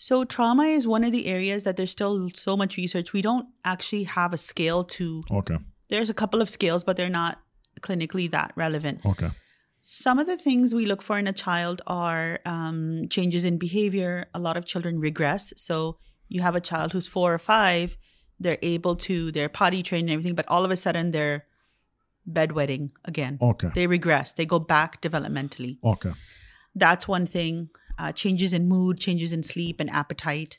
[0.00, 3.12] So trauma is one of the areas that there's still so much research.
[3.12, 5.22] We don't actually have a scale to...
[5.28, 5.58] Okay.
[5.90, 7.40] There's a couple of scales, but they're not
[7.80, 9.04] clinically that relevant.
[9.04, 9.30] Okay.
[9.82, 14.26] Some of the things we look for in a child are um, changes in behavior.
[14.34, 15.52] A lot of children regress.
[15.56, 17.96] So you have a child who's 4 or 5,
[18.38, 21.44] they're able to, they're potty trained and everything, but all of a sudden they're
[22.30, 23.36] bedwetting again.
[23.42, 23.70] Okay.
[23.74, 24.32] They regress.
[24.32, 25.80] They go back developmentally.
[25.82, 26.12] Okay.
[26.76, 27.70] That's one thing.
[27.98, 30.58] Uh, changes in mood, changes in sleep and appetite.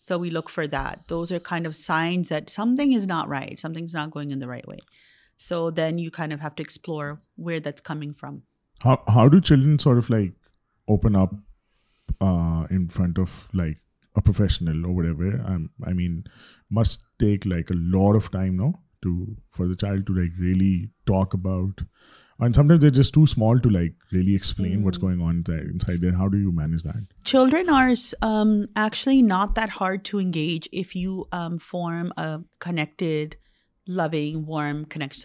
[0.00, 1.04] So we look for that.
[1.06, 3.56] Those are kind of signs that something is not right.
[3.56, 4.80] Something's not going in the right way.
[5.38, 8.42] So then you kind of have to explore where that's coming from.
[8.82, 10.32] How do children sort of like
[10.88, 11.32] open up
[12.20, 13.80] uh, in front of like
[14.16, 15.40] a professional or whatever?
[15.46, 16.24] Um, I mean,
[16.68, 18.80] must take like a lot of time, no?
[19.52, 21.82] For the child to like really talk about
[22.50, 22.54] so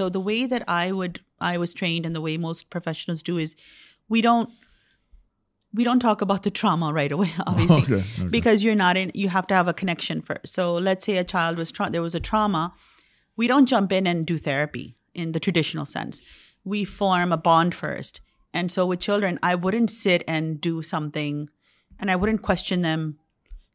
[0.10, 0.91] the way that I
[1.58, 2.17] was trained
[5.73, 6.69] we don't talk about the
[7.13, 11.23] away because you know you have to have a connection for so let see a
[11.27, 11.60] child
[11.99, 12.67] was a trauma
[13.38, 14.86] we don't champion and do therapy
[15.21, 16.21] in traditional sense
[16.67, 18.20] we form a bond first.
[18.54, 21.50] And so with children, I wouldn't sit and do something
[22.00, 23.20] and I wouldn't question them.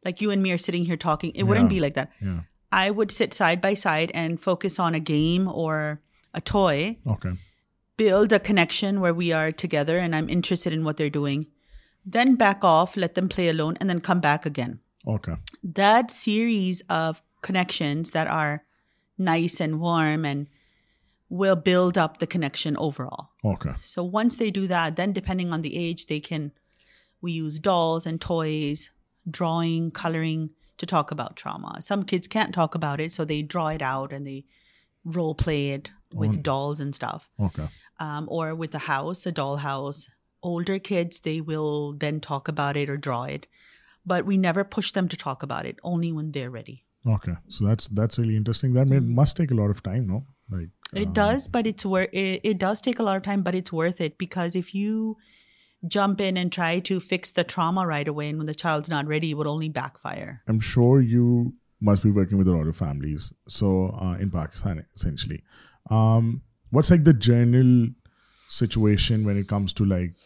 [0.05, 1.33] Like you and me are sitting here talking.
[1.35, 2.11] It wouldn't be like that.
[2.21, 2.41] Yeah.
[2.71, 6.01] I would sit side by side and focus on a game or
[6.35, 6.99] a toy.
[7.07, 7.33] Okay.
[7.97, 11.47] Build a connection where we are together and I'm interested in what they're doing.
[12.05, 14.81] Then back off, let them play alone, and then come back again.
[15.07, 15.37] Okay.
[15.63, 18.65] That series of connections that are
[19.21, 20.49] nice and warm and
[23.85, 24.65] so once they do
[24.97, 25.13] then
[25.65, 27.61] the age dense
[31.13, 31.41] about
[33.11, 33.25] so
[35.45, 35.99] platter
[40.85, 41.25] kid
[42.05, 43.45] then talk about
[44.09, 46.87] but we never push them to talk about
[50.95, 51.53] وٹرلشن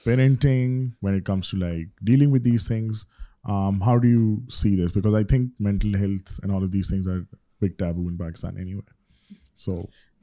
[0.05, 0.85] parenting
[2.03, 3.05] dealing with these things
[3.83, 5.95] how do you see this because I think mental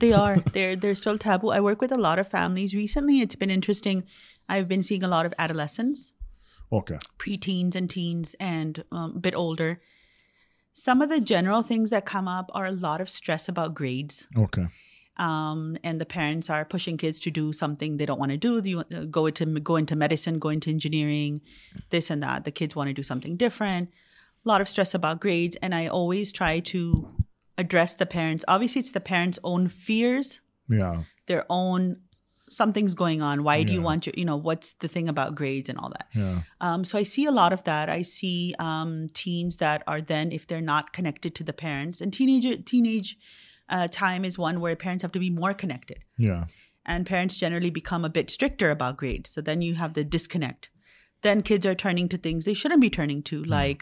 [0.01, 1.08] the are there ask
[1.43, 2.97] we list be لارارفا less
[8.39, 8.79] and
[9.36, 9.62] old
[10.82, 14.25] some of the جرل things stress about grades
[15.17, 17.03] and the parents are pushing
[17.99, 18.34] their wanna
[19.89, 21.38] into medicine go into engineering
[21.97, 23.89] this and the kids want do something different
[24.45, 26.89] lot of stress about grades and I always try to
[27.58, 28.46] address the parents.
[28.48, 30.41] Obviously, it's the parents' own fears.
[30.69, 31.04] Yeah.
[31.28, 31.96] Their own,
[32.50, 33.43] something's going on.
[33.43, 36.08] Why do you want your, what's the thing about grades and all that?
[36.13, 36.41] Yeah.
[36.62, 37.89] Um, so I see a lot of that.
[37.89, 42.12] I see um, teens that are then, if they're not connected to the parents, and
[42.12, 43.17] teenage
[43.69, 46.06] uh, time is one where parents have to be more connected.
[46.17, 46.46] Yeah.
[46.86, 49.30] And parents generally become a bit stricter about grades.
[49.30, 50.69] So then you have the disconnect.
[51.22, 53.50] Then kids are turning to things they shouldn't be turning to, hmm.
[53.50, 53.82] like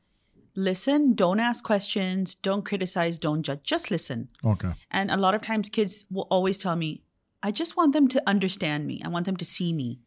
[0.55, 4.29] listen, don't ask questions, don't criticize, don't judge, just listen.
[4.43, 4.71] Okay.
[4.91, 7.01] And a lot of times kids will always tell me,
[7.43, 9.01] I just want them to understand me.
[9.03, 9.99] I want them to see me.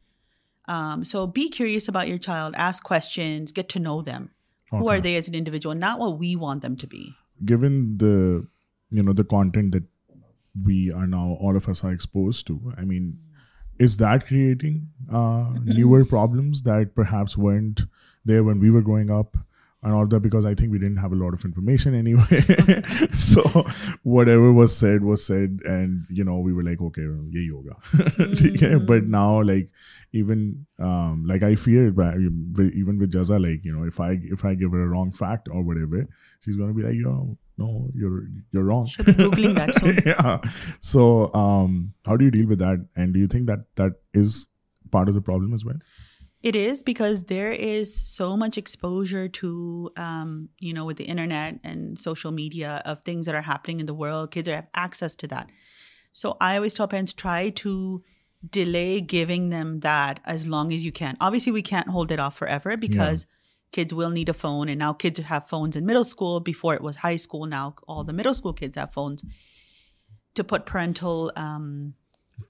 [0.66, 4.30] Um, so be curious about your child, ask questions, get to know them.
[4.72, 4.78] Okay.
[4.80, 7.14] Who are they as an individual, not what we want them to be.
[7.44, 8.46] Given the,
[8.90, 9.85] you know, the content that
[10.62, 13.18] we are now, all of us are exposed to, I mean,
[13.78, 17.83] is that creating uh, newer problems that perhaps weren't
[18.24, 19.37] there when we were growing up?
[19.85, 22.77] And all the because I think we didn't have a lot of information anyway
[23.16, 23.40] so
[24.29, 28.62] whatever was said was said and you know we well like okay یہی ہوگا ٹھیک
[28.62, 29.66] ہے but now like
[30.16, 30.38] even
[31.29, 34.85] like I fear even with جزا like you know if I if I give a
[34.94, 36.03] wrong fact or whatever
[36.59, 37.12] gonna be like you
[37.59, 38.81] know
[40.92, 41.01] so
[41.35, 44.37] how do deal with that and do you think that that is
[44.92, 45.83] part of the problem is what
[46.44, 52.33] It is, because there is so much exposure to, um, with the internet and social
[52.33, 54.32] media, of things that are happening in the world.
[54.32, 55.49] Kids have access to that.
[56.12, 58.05] So I always tell parents, try to
[58.51, 61.16] delay giving them that as long as you can.
[61.18, 63.26] Obviously, we can't hold it off forever, because
[63.72, 64.68] kids will need a phone.
[64.68, 66.40] And now kids have phones in middle school.
[66.40, 67.47] Before it was high school.
[67.47, 69.24] Now all the middle school kids have phones.
[70.34, 71.95] To put parental um,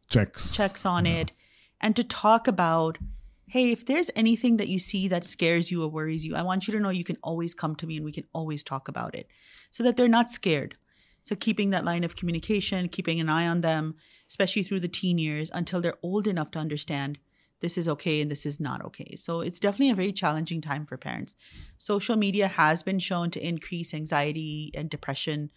[0.08, 1.30] checks on it,
[1.78, 2.98] and to talk about
[3.46, 6.66] Hey, if there's anything that you see that scares you or worries you, I want
[6.66, 9.14] you to know you can always come to me and we can always talk about
[9.14, 9.28] it
[9.70, 10.76] so that they're not scared.
[11.22, 13.96] So keeping that line of communication, keeping an eye on them,
[14.28, 17.18] especially through the teen years until they're old enough to understand
[17.60, 19.14] this is okay and this is not okay.
[19.16, 21.34] So it's definitely a very challenging time for parents.
[21.78, 25.50] Social media has been shown to increase anxiety and depression,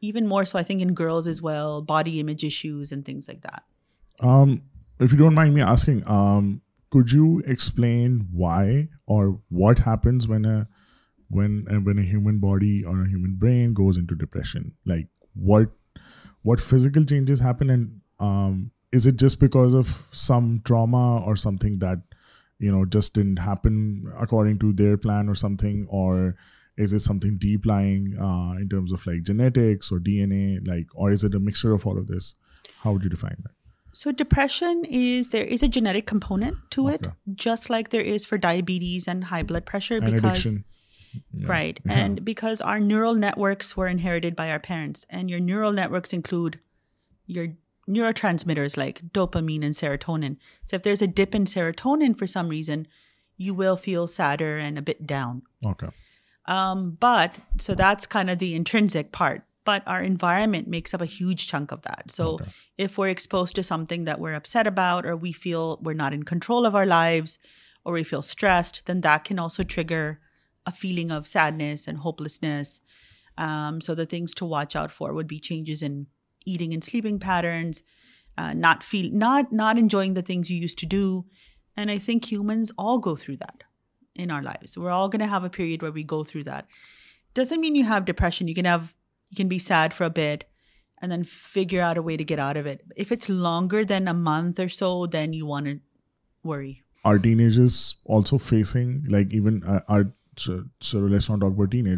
[0.00, 3.42] even more so I think in girls as well, body image issues and things like
[3.42, 3.64] that.
[4.20, 4.62] Um,
[4.98, 6.58] if you don't mind me asking, um,
[6.90, 10.64] could you explain why or what happens uh,
[11.28, 14.74] when a human body or a human brain goes into depression?
[14.84, 15.72] Like what
[16.60, 22.02] physical changes happen, and um, is it just because of some trauma or something that
[22.88, 26.34] just didn't happen according to their plan or something, or
[26.76, 30.58] is it something deep lying uh, in terms of like genetics or DNA,
[30.96, 32.34] or is it a mixture of all of this?
[32.80, 33.48] How would you define that?
[34.00, 34.86] So depression
[35.30, 39.42] there is a genetic component to it, just like there is for diabetes and high
[39.42, 39.98] blood pressure.
[39.98, 40.64] And addiction.
[41.44, 41.78] Right.
[41.84, 41.92] Yeah.
[41.92, 46.58] And because our neural networks were inherited by our parents, and your neural networks include
[47.26, 47.48] your
[47.86, 50.38] neurotransmitters like dopamine and serotonin.
[50.64, 52.86] So if there's a dip in serotonin for some reason,
[53.36, 55.42] you will feel sadder and a bit down.
[55.66, 55.88] Okay.
[56.46, 59.38] Um, but so that's kind of the intrinsic part.
[59.70, 62.10] But our environment makes up a huge chunk of that.
[62.10, 62.40] So
[62.76, 66.24] if we're exposed to something that we're upset about, or we feel we're not in
[66.24, 67.38] control of our lives,
[67.84, 70.20] or we feel stressed, then that can also trigger
[70.66, 72.80] a feeling of sadness and hopelessness.
[73.38, 76.08] Um, so the things to watch out for would be changes in
[76.44, 77.84] eating and sleeping patterns,
[78.36, 81.26] uh, not enjoying the things you used to do.
[81.76, 83.62] And I think humans all go through that
[84.16, 84.76] in our lives.
[84.76, 86.66] We're all going to have a period where we go through that.
[87.32, 88.48] Doesn't mean you have depression.
[88.48, 88.88] You can have
[89.36, 90.44] can be sad for bad
[91.30, 91.98] figure
[93.40, 95.76] وانگر then a so then user
[100.80, 101.90] children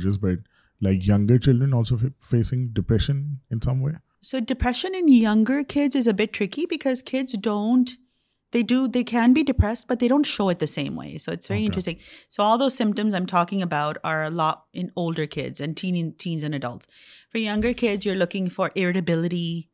[5.94, 7.90] a bit tricky count
[8.52, 11.16] They can be depressed, but they don't show it the same way.
[11.16, 11.96] So it's very interesting.
[12.28, 16.42] So all those symptoms I'm talking about are a lot in older kids and teens
[16.42, 16.86] and adults.
[17.30, 19.70] For younger kids, you're looking for irritability,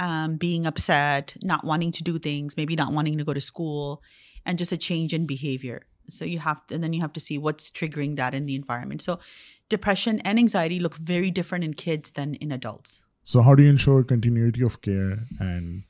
[0.00, 4.02] um, being upset, not wanting to do things, maybe not wanting to go to school,
[4.44, 5.82] and just a change in behavior.
[6.08, 9.02] So you have to see what's triggering that in the environment.
[9.02, 9.20] So
[9.68, 13.02] depression and anxiety look very different in kids than in adults.
[13.22, 15.84] So how do you ensure continuity of care and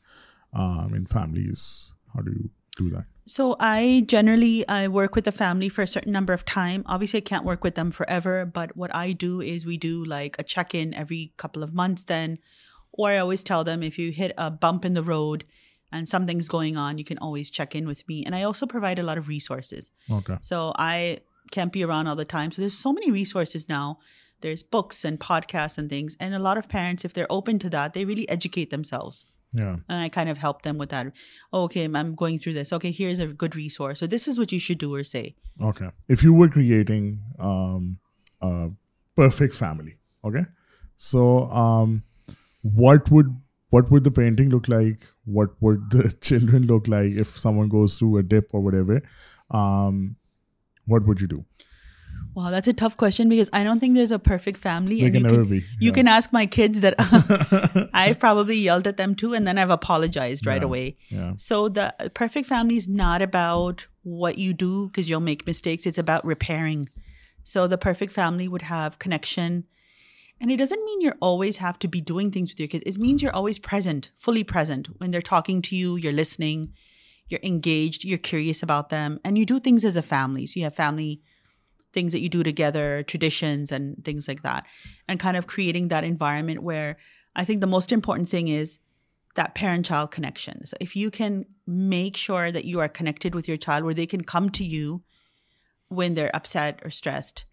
[0.52, 1.84] um, in families?
[2.16, 3.04] How do you do that?
[3.26, 6.82] So I generally work with the family for a certain number of time.
[6.86, 8.46] Obviously, I can't work with them forever.
[8.46, 12.38] But what I do is we do like a check-in every couple of months then.
[12.92, 15.44] Or I always tell them, if you hit a bump in the road
[15.92, 18.24] and something's going on, you can always check in with me.
[18.24, 19.90] And I also provide a lot of resources.
[20.10, 20.38] Okay.
[20.40, 21.20] So I
[21.50, 22.50] can't be around all the time.
[22.50, 23.98] So there's so many resources now.
[24.40, 26.16] There's books and podcasts and things.
[26.20, 29.24] And a lot of parents, if they're open to that, they really educate themselves.
[29.60, 31.02] Painting
[44.52, 45.04] look like
[45.34, 49.00] what would the children look like for with ever
[50.90, 51.38] what view
[52.36, 55.00] Wow, that's a tough question because I don't think there's a perfect family.
[55.00, 55.64] There can never be.
[55.80, 56.94] You can ask my kids that
[57.94, 60.98] I've probably yelled at them too, and then I've apologized right away.
[61.08, 61.32] Yeah.
[61.38, 65.86] So the perfect family is not about what you do because you'll make mistakes.
[65.86, 66.90] It's about repairing.
[67.42, 69.64] So the perfect family would have connection.
[70.38, 72.84] And it doesn't mean you always have to be doing things with your kids.
[72.84, 74.88] It means you're always present, fully present.
[74.98, 76.74] When they're talking to you, you're listening,
[77.28, 80.44] you're engaged, you're curious about them, and you do things as a family.
[80.44, 81.22] So you have family
[81.96, 84.66] things that you do together, traditions and things like that,
[85.08, 86.98] and kind of creating that environment where
[87.34, 88.78] I think the most important thing is
[89.34, 90.66] that parent-child connection.
[90.66, 94.06] So if you can make sure that you are connected with your child where they
[94.06, 95.02] can come to you
[95.88, 97.46] when they're upset or stressed,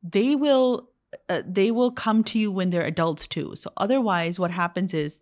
[0.00, 0.90] they will
[1.28, 3.56] uh, come to you when they're adults too.
[3.56, 5.18] So otherwise, what happens is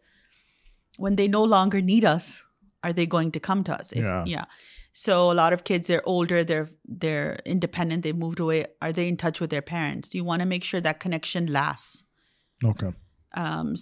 [0.99, 2.45] when they no longer need us,
[2.85, 3.93] are they going to come to us?
[3.93, 4.05] If,
[4.35, 4.47] yeah.
[5.05, 5.53] So are
[6.07, 6.51] old
[7.45, 10.15] independent with their parents
[10.49, 11.83] make sure that connection last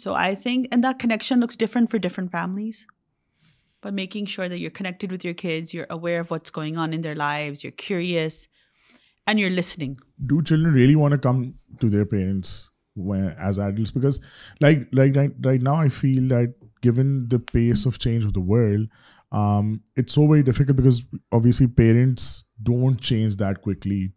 [0.02, 2.82] so I think the connections
[3.92, 7.58] making sure you connected with you کھیٹ you are aware life
[19.34, 24.12] Um, it's so very difficult because obviously parents don't change that quickly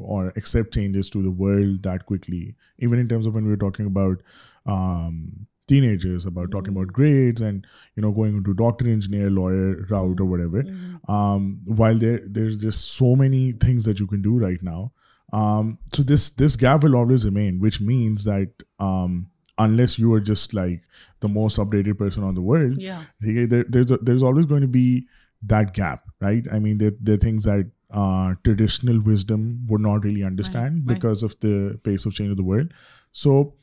[0.00, 2.54] or accept changes to the world that quickly.
[2.78, 4.18] Even in terms of when we were talking about
[4.66, 6.82] um, teenagers, about talking mm-hmm.
[6.82, 7.66] about grades and
[8.00, 10.62] going into doctor, engineer, lawyer route or whatever.
[10.62, 11.10] Mm-hmm.
[11.10, 14.92] Um, while there's just so many things that you can do right now.
[15.34, 19.26] So this gap will always remain, which means that
[19.64, 20.82] unless you are just like
[21.20, 23.62] the most updated person on the world, yeah, eh,
[24.08, 25.06] there's always going to be
[25.54, 26.48] that gap, right?
[26.52, 31.22] I mean, there are things that uh, traditional wisdom would not really understand, right, because
[31.22, 32.72] of the pace of change of the world.
[33.12, 33.54] So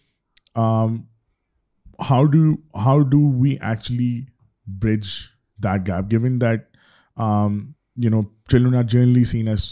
[0.55, 1.07] um,
[1.99, 4.27] how do we actually
[4.67, 6.69] bridge that gap, given that
[7.15, 7.75] um,
[8.51, 9.67] children are generally seen as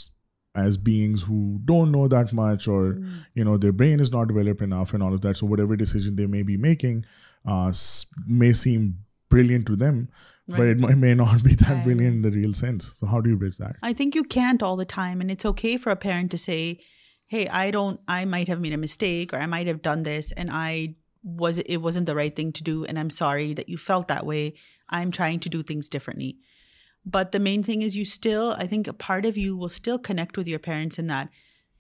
[0.64, 1.38] is beings who
[1.68, 2.84] don't know that much or
[3.36, 5.76] you know their brain is not develop in of and all of that so whatever
[5.84, 7.01] decision they may be making
[8.41, 8.82] may seem
[9.32, 9.97] brilliant to them
[10.51, 10.56] right.
[10.60, 11.80] but it may, may not be that right.
[11.88, 13.74] brilliant in the real sense so how do you bridge that
[27.06, 30.00] But the main thing is you still, I think a part of you will still
[30.00, 31.30] connect with your parents in that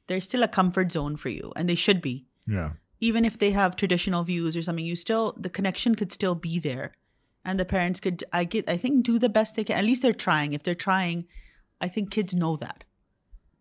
[0.07, 2.27] there's still a comfort zone for you, and they should be.
[2.47, 2.73] Yeah.
[2.99, 6.59] Even if they have traditional views or something, you still, the connection could still be
[6.59, 6.93] there.
[7.43, 9.77] And the parents could, I think, do the best they can.
[9.77, 10.53] At least they're trying.
[10.53, 11.25] If they're trying,
[11.79, 12.83] I think kids know that.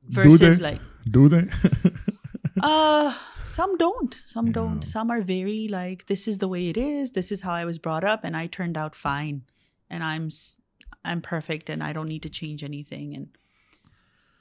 [0.04, 0.60] Versus
[1.10, 1.48] do they?
[2.60, 3.12] Uh,
[3.44, 4.14] some don't.
[4.26, 4.82] Some don't.
[4.82, 7.10] Some are very like, this is the way it is.
[7.10, 9.42] This is how I was brought up, and I turned out fine.
[9.90, 10.30] And I'm
[11.04, 13.14] I'm perfect and I don't need to change anything.
[13.14, 13.28] And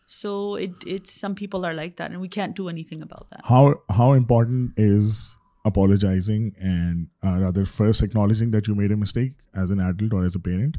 [0.05, 3.41] so it's some people are like that, and we can't do anything about that.
[3.89, 9.72] How important is apologizing and uh, rather first acknowledging that you made a mistake as
[9.72, 10.78] an adult or as a parent,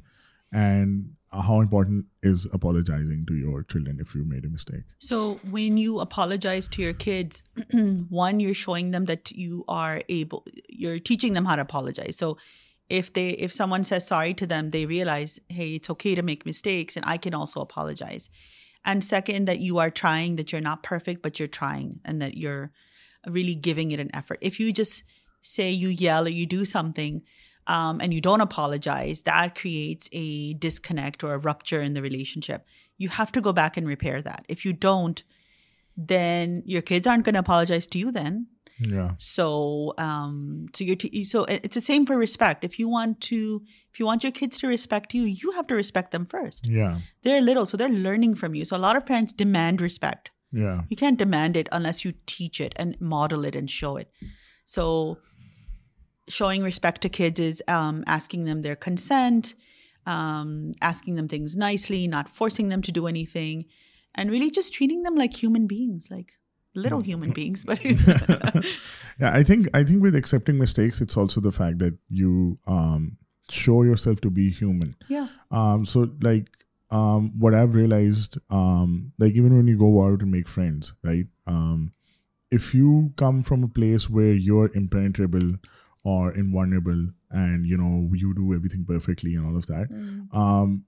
[0.52, 4.84] and how important is apologizing to your children if you made a mistake?
[4.98, 11.44] So when you apologize to your kids, one, you're showing them that you're teaching them
[11.44, 12.16] how to apologize.
[12.18, 12.36] So
[12.88, 17.04] if someone says sorry to them, they realize, hey, it's okay to make mistakes and
[17.06, 18.28] I can also apologize.
[18.84, 22.36] And second, that you are trying, that you're not perfect, but you're trying, and that
[22.36, 22.70] you're
[23.26, 24.38] really giving it an effort.
[24.42, 25.04] If you just
[25.40, 27.22] say you yell or you do something
[27.66, 32.66] um, and you don't apologize, that creates a disconnect or a rupture in the relationship.
[32.98, 34.44] You have to go back and repair that.
[34.50, 35.22] If you don't,
[35.96, 38.42] then your kids aren't going to apologize to you then.
[38.80, 39.12] Yeah.
[39.18, 42.64] So, um, so it's the same for respect.
[42.64, 46.66] If you want your kids to respect you, you have to respect them first.
[46.66, 47.00] Yeah.
[47.22, 48.64] They're little, so they're learning from you.
[48.64, 50.30] So a lot of parents demand respect.
[50.52, 50.82] Yeah.
[50.88, 54.10] You can't demand it unless you teach it and model it and show it.
[54.66, 55.18] So
[56.28, 59.54] showing respect to kids is um, asking them their consent,
[60.06, 63.66] um, asking them things nicely, not forcing them to do anything,
[64.14, 66.32] and really just treating them like human beings, like
[66.74, 67.06] little mm.
[67.06, 72.58] human beings, but yeah, I think with accepting mistakes, it's also the fact that you
[72.66, 73.16] um,
[73.50, 74.96] show yourself to be human.
[75.08, 75.28] Yeah.
[75.50, 76.48] Um, so like
[76.90, 81.26] um, what I've realized, like even when you go out and make friends, right?
[82.50, 85.54] If you come from a place where you're impenetrable
[86.04, 90.80] or invulnerable, and you know you do everything perfectly and all of that, mm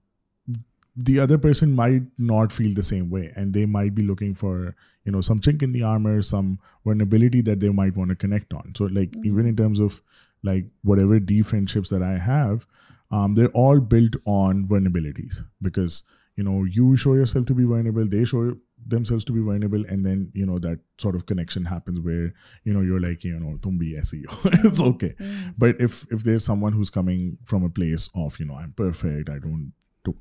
[0.97, 4.75] the other person might not feel the same way, and they might be looking for,
[5.05, 8.55] you know, some chink in the armor, some vulnerability that they might want to connect
[8.55, 8.73] on.
[8.75, 9.27] So like, mm-hmm.
[9.27, 10.01] even in terms of
[10.43, 12.67] like whatever deep friendships that I have,
[13.11, 16.03] um, they're all built on vulnerabilities, because,
[16.35, 18.57] you know, you show yourself to be vulnerable, they show
[18.89, 22.33] themselves to be vulnerable, and then, you know, that sort of connection happens where,
[22.65, 25.15] you know, you're like, you know, tum bhi aisi ho, it's okay.
[25.21, 25.55] Mm.
[25.59, 29.39] But if there's someone who's coming from a place of, you know, I'm perfect, I
[29.39, 29.73] don't
[30.07, 30.13] to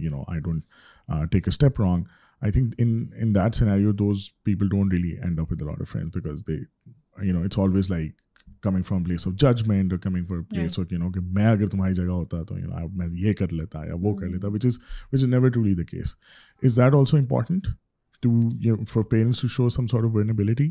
[0.00, 2.02] you know I don't take a step wrong
[2.42, 6.42] I think in in that scenario those people don't really and of order friend because
[6.48, 6.52] they
[7.26, 8.12] you know it's always like
[8.62, 11.66] coming from place of judgment or coming from place of you know کہ میں اگر
[11.72, 14.66] تمہاری جگہ ہوتا تو you know میں یہ کر لیتا یا وہ کر لیتا وچ
[14.66, 14.78] از
[15.12, 16.14] وچ is never to lie the case
[16.66, 17.66] is that also important
[18.22, 20.70] to for parents to show some sort of vulnerability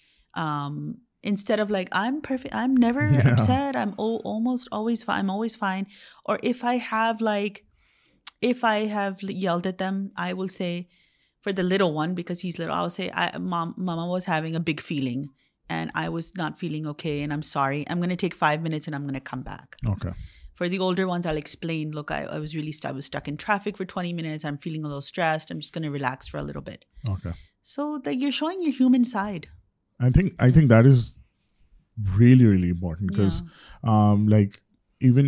[0.33, 5.55] Um, instead of like, I'm perfect, I'm never upset, I'm almost always fine, I'm always
[5.55, 5.85] fine.
[6.25, 7.21] Or if I have
[9.23, 10.87] yelled at them, I will say,
[11.41, 15.27] for the little one, because he's little, I'll say, Mama was having a big feeling
[15.69, 17.85] and I was not feeling okay and I'm sorry.
[17.89, 19.77] I'm going to take 5 minutes and I'm going to come back.
[19.87, 20.11] Okay.
[20.53, 22.55] For the older ones, I'll explain, look, I was
[22.99, 24.45] stuck in traffic for 20 minutes.
[24.45, 25.49] I'm feeling a little stressed.
[25.49, 26.85] I'm just going to relax for a little bit.
[27.09, 27.31] Okay.
[27.63, 29.47] So that you're showing your human side.
[30.01, 31.09] I think I think that is
[32.19, 33.41] really really important because
[34.29, 34.55] like
[35.05, 35.25] even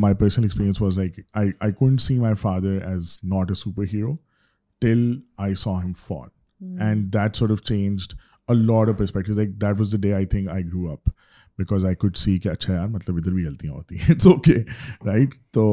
[0.00, 3.54] my personal experience was like I couldn't see my father is not a
[3.92, 4.14] superhero
[4.80, 5.04] till
[5.44, 8.14] I saw him fall and that sort of changed
[8.48, 11.08] a lot of perspective like that was the day I think I grew up
[11.58, 14.56] because I could see کہ اچھا یار مطلب ادھر بھی غلطیاں ہوتی ہیں it's okay
[15.06, 15.66] right تو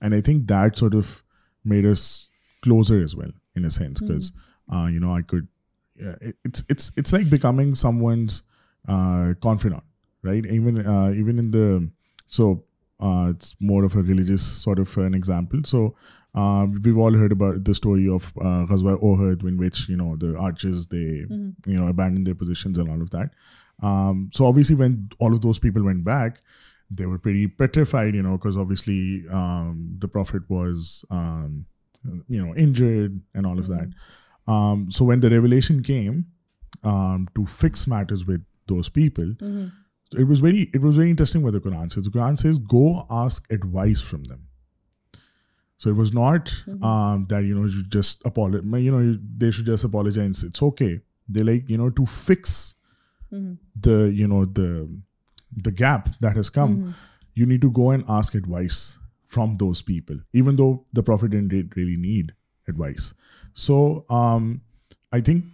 [0.00, 1.16] and I think that sort of
[1.90, 2.08] is
[2.62, 4.02] closer as well in a sense
[4.90, 5.44] you know I could
[6.00, 8.40] like becoming some ones
[9.42, 10.24] confident
[12.36, 15.86] righteous more of religious sort of an example so
[16.84, 21.04] we would the story of O Hare archers
[24.74, 26.38] when all of those people went back
[26.98, 29.20] they were very petrified you know basically
[30.02, 30.90] the prophet was
[32.30, 33.88] you know injured and all of that
[34.46, 36.26] Um, so when the revelation came
[36.84, 39.66] um, to fix matters with those people, mm-hmm.
[40.18, 42.04] it was very interesting what the Quran says.
[42.04, 44.48] The Quran says, go ask advice from them.
[45.78, 46.82] So it was not mm-hmm.
[46.82, 50.42] Um, that, you just apologize, they should just apologize.
[50.42, 51.00] It's okay.
[51.28, 52.76] They like, to fix
[53.32, 53.56] mm-hmm.
[53.84, 56.90] the gap that has come, mm-hmm.
[57.34, 61.74] you need to go and ask advice from those people, even though the Prophet didn't
[61.74, 62.24] really need
[62.68, 63.14] advice.
[63.52, 64.62] So um,
[65.12, 65.44] I think,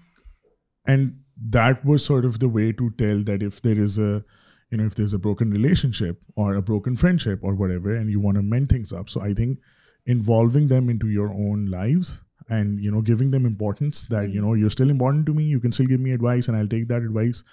[0.87, 1.20] and
[1.51, 4.25] that was sort of the way to tell that if there is a,
[4.70, 8.20] you know, if there's a broken relationship or a broken friendship or whatever, and you
[8.20, 9.11] want to mend things up.
[9.11, 9.59] So I think
[10.07, 14.45] involving them into your own lives and, you know, giving them importance that, you mm.
[14.45, 16.89] know, you're still important to me, you can still give me advice and I'll take
[16.89, 17.45] that advice.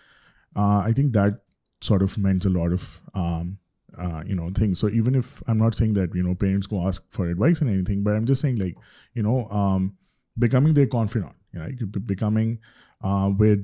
[0.56, 1.42] Uh, I think that
[1.82, 3.58] sort of mends a lot of um,
[3.98, 8.26] so even if I am not using the parents کو ask for advice and I'm
[8.28, 8.78] just seeing like
[9.16, 12.06] you knowing they confident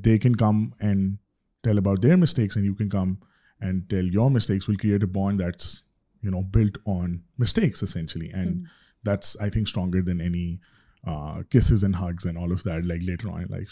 [0.05, 1.15] they can come and
[1.63, 3.13] tell about their mistakes can come
[3.59, 5.81] and tell your mistakes will create bonds
[6.53, 8.07] build on mistakes let's
[9.39, 13.63] I think stronger than اینیسز and hard latrine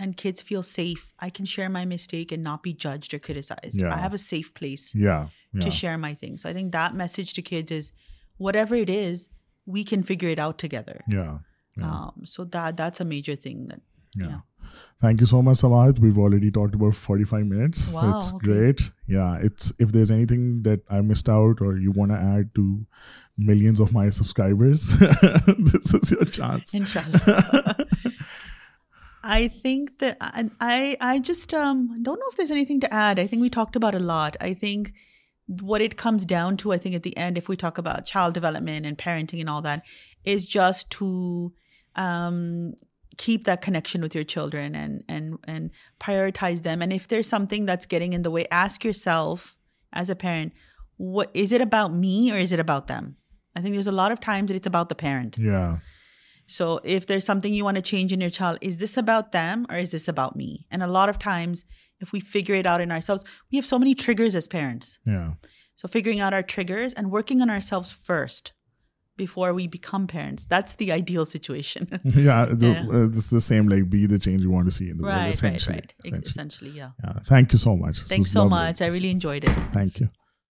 [0.00, 1.04] and kids feel safe.
[1.28, 3.80] I can share my mistake and not be judged or criticized.
[3.82, 3.94] Yeah.
[3.94, 5.28] I have a safe place yeah.
[5.52, 5.60] Yeah.
[5.60, 6.36] to share my thing.
[6.38, 7.92] So I think that message to kids is
[8.48, 9.28] whatever it is,
[9.66, 11.00] we can figure it out together.
[11.08, 11.38] Yeah.
[11.76, 11.90] yeah.
[11.90, 13.82] Um, so that that's a major thing that,
[14.16, 14.28] yeah.
[14.28, 14.40] yeah.
[15.02, 15.98] Thank you so much, Samad.
[15.98, 17.92] We've already talked about 45 minutes.
[17.92, 18.44] Wow, it's okay.
[18.46, 18.82] great.
[19.14, 22.64] Yeah, it's if there's anything that I missed out or you want to add to
[23.52, 24.84] millions of my subscribers,
[25.70, 26.74] this is your chance.
[26.74, 27.86] Inshallah.
[29.22, 33.18] I think that I just um, don't know if there's anything to add.
[33.18, 34.36] I think we talked about a lot.
[34.40, 34.94] I think
[35.46, 38.34] what it comes down to, I think at the end, if we talk about child
[38.34, 39.82] development and parenting and all that,
[40.24, 41.52] is just to
[41.96, 42.74] um,
[43.18, 45.70] keep that connection with your children and
[46.00, 46.80] prioritize them.
[46.80, 49.54] And if there's something that's getting in the way, ask yourself
[49.92, 50.52] as a parent,
[50.96, 53.16] what is it about me or is it about them?
[53.54, 55.36] I think there's a lot of times that it's about the parent.
[55.36, 55.80] Yeah.
[56.52, 57.64] سوف درتنگ
[62.42, 63.10] made of
[63.64, 64.90] سونیٹس